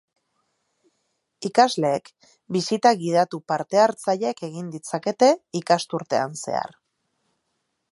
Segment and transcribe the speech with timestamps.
[1.49, 2.09] Ikasleek
[2.57, 5.31] bisita gidatu parte-hartzaileak egin ditzakete
[5.63, 6.77] ikasturtean zehar.